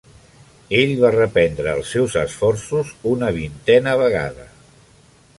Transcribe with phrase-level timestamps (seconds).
[0.77, 4.47] Ell va reprendre els seus esforços una vintena vegada.